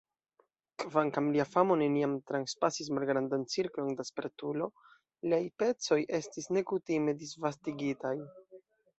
Kvankam 0.83 1.25
lia 1.33 1.43
famo 1.47 1.75
neniam 1.81 2.13
transpasis 2.31 2.87
malgrandan 2.97 3.43
cirklon 3.55 3.91
da 3.99 4.05
spertulo, 4.09 4.69
liaj 5.33 5.41
pecoj 5.63 5.99
estis 6.21 6.49
nekutime 6.59 7.15
disvastigitaj. 7.25 8.15